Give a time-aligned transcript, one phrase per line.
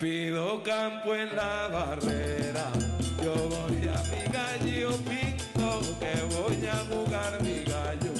[0.00, 2.72] pido campo en la barrera.
[3.22, 8.12] Yo voy a mi gallo pinto, que voy a jugar mi gallo.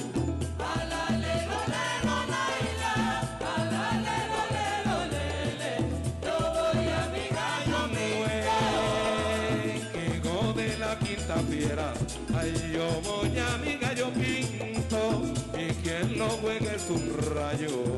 [10.05, 11.93] Hijo de la quinta fiera,
[12.35, 15.23] ay yo voy a mi gallo pinto,
[15.57, 17.90] y quien lo juegue es un rayo.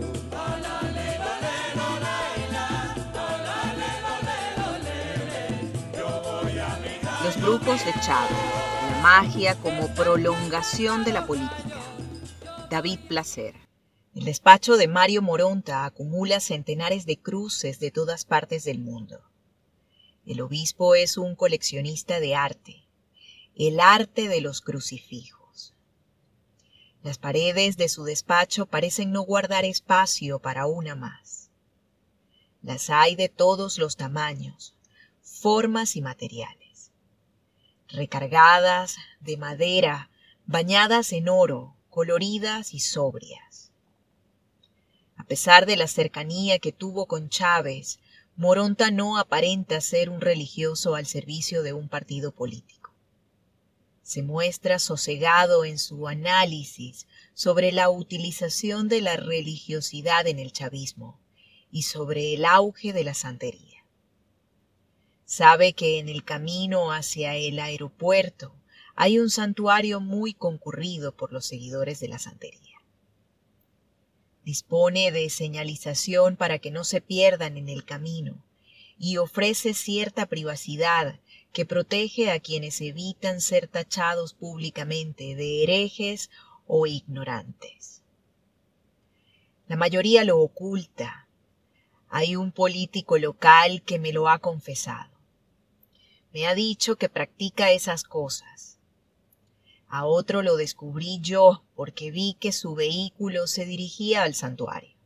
[7.44, 8.38] Brujos de Chávez,
[8.90, 11.82] la magia como prolongación de la política.
[12.70, 13.54] David Placer.
[14.16, 19.20] El despacho de Mario Moronta acumula centenares de cruces de todas partes del mundo.
[20.26, 22.88] El obispo es un coleccionista de arte,
[23.58, 25.74] el arte de los crucifijos.
[27.04, 31.50] Las paredes de su despacho parecen no guardar espacio para una más.
[32.62, 34.78] Las hay de todos los tamaños,
[35.22, 36.63] formas y materiales.
[37.94, 40.10] Recargadas de madera,
[40.48, 43.72] bañadas en oro, coloridas y sobrias.
[45.16, 48.00] A pesar de la cercanía que tuvo con Chávez,
[48.36, 52.96] Moronta no aparenta ser un religioso al servicio de un partido político.
[54.02, 61.20] Se muestra sosegado en su análisis sobre la utilización de la religiosidad en el chavismo
[61.72, 63.73] y sobre el auge de la santería.
[65.36, 68.54] Sabe que en el camino hacia el aeropuerto
[68.94, 72.78] hay un santuario muy concurrido por los seguidores de la santería.
[74.46, 78.46] Dispone de señalización para que no se pierdan en el camino
[79.00, 81.20] y ofrece cierta privacidad
[81.52, 86.30] que protege a quienes evitan ser tachados públicamente de herejes
[86.68, 88.04] o ignorantes.
[89.68, 91.28] La mayoría lo oculta.
[92.08, 95.13] Hay un político local que me lo ha confesado.
[96.34, 98.80] Me ha dicho que practica esas cosas.
[99.88, 104.98] A otro lo descubrí yo porque vi que su vehículo se dirigía al santuario.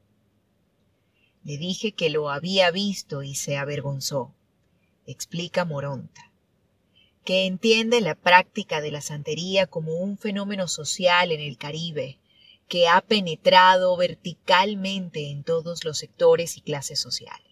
[1.44, 4.34] Le dije que lo había visto y se avergonzó,
[5.06, 6.31] explica Moronta,
[7.25, 12.19] que entiende la práctica de la santería como un fenómeno social en el Caribe
[12.69, 17.47] que ha penetrado verticalmente en todos los sectores y clases sociales.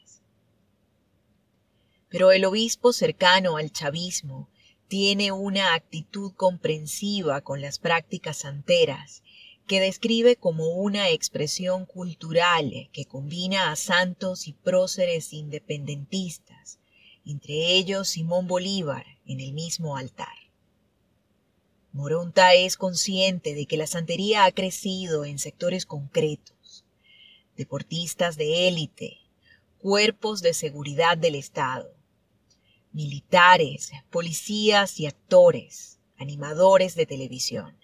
[2.09, 4.49] Pero el obispo cercano al chavismo
[4.87, 9.23] tiene una actitud comprensiva con las prácticas santeras
[9.67, 16.79] que describe como una expresión cultural que combina a santos y próceres independentistas,
[17.25, 20.35] entre ellos Simón Bolívar, en el mismo altar.
[21.91, 26.85] Moronta es consciente de que la santería ha crecido en sectores concretos,
[27.55, 29.17] deportistas de élite,
[29.79, 31.94] cuerpos de seguridad del Estado,
[32.95, 37.77] militares, policías y actores, animadores de televisión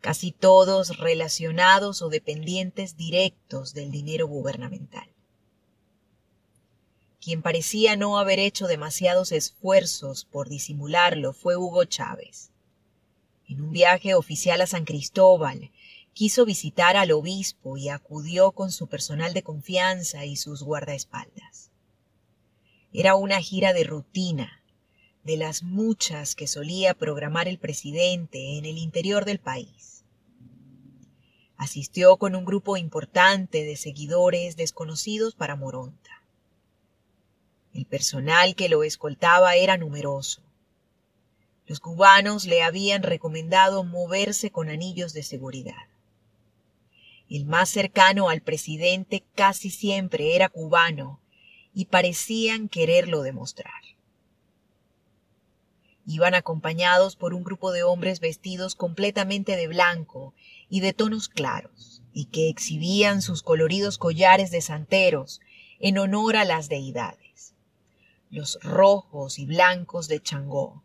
[0.00, 5.08] casi todos relacionados o dependientes directos del dinero gubernamental.
[7.20, 12.50] Quien parecía no haber hecho demasiados esfuerzos por disimularlo fue Hugo Chávez.
[13.46, 15.70] En un viaje oficial a San Cristóbal,
[16.14, 21.69] quiso visitar al obispo y acudió con su personal de confianza y sus guardaespaldas.
[22.92, 24.64] Era una gira de rutina,
[25.22, 30.04] de las muchas que solía programar el presidente en el interior del país.
[31.56, 36.24] Asistió con un grupo importante de seguidores desconocidos para Moronta.
[37.74, 40.42] El personal que lo escoltaba era numeroso.
[41.66, 45.86] Los cubanos le habían recomendado moverse con anillos de seguridad.
[47.28, 51.20] El más cercano al presidente casi siempre era cubano
[51.74, 53.82] y parecían quererlo demostrar.
[56.06, 60.34] Iban acompañados por un grupo de hombres vestidos completamente de blanco
[60.68, 65.40] y de tonos claros, y que exhibían sus coloridos collares de santeros
[65.78, 67.54] en honor a las deidades.
[68.30, 70.82] Los rojos y blancos de Changó,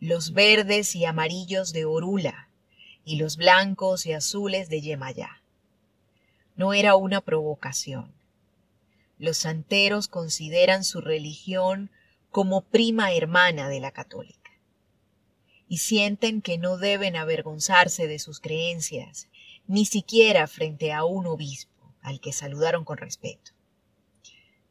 [0.00, 2.48] los verdes y amarillos de Orula,
[3.04, 5.42] y los blancos y azules de Yemayá.
[6.56, 8.17] No era una provocación.
[9.18, 11.90] Los santeros consideran su religión
[12.30, 14.38] como prima hermana de la católica
[15.68, 19.28] y sienten que no deben avergonzarse de sus creencias,
[19.66, 23.52] ni siquiera frente a un obispo, al que saludaron con respeto.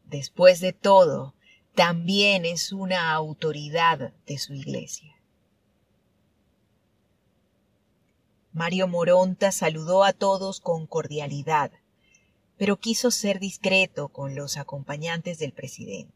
[0.06, 1.36] Después de todo,
[1.76, 5.14] también es una autoridad de su iglesia.
[8.52, 11.72] Mario Moronta saludó a todos con cordialidad,
[12.58, 16.14] pero quiso ser discreto con los acompañantes del presidente.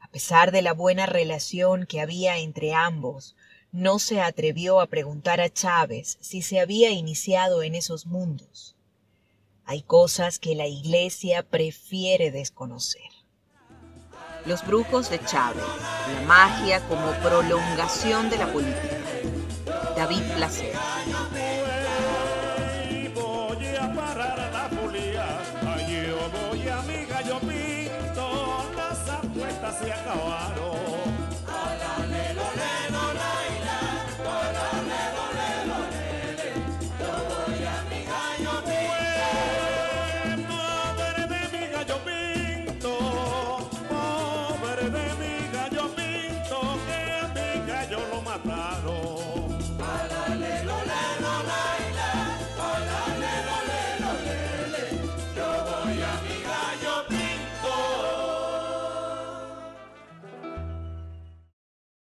[0.00, 3.34] A pesar de la buena relación que había entre ambos,
[3.72, 8.76] no se atrevió a preguntar a Chávez si se había iniciado en esos mundos.
[9.64, 13.10] Hay cosas que la Iglesia prefiere desconocer.
[14.46, 15.64] Los brujos de Chávez,
[16.14, 19.00] la magia como prolongación de la política.
[19.96, 20.72] David Placer.
[29.46, 30.55] Apuestas se acabaron.